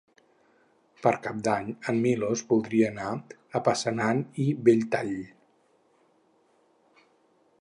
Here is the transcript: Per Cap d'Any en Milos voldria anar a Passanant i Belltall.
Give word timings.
Per 1.03 1.11
Cap 1.25 1.43
d'Any 1.47 1.69
en 1.93 1.99
Milos 2.07 2.43
voldria 2.53 2.89
anar 2.95 3.11
a 3.61 3.63
Passanant 3.69 4.25
i 4.47 4.49
Belltall. 4.71 5.17